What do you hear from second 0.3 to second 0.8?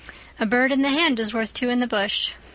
'A bird